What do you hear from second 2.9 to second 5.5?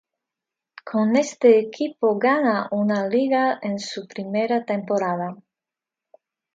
Liga en su primera temporada.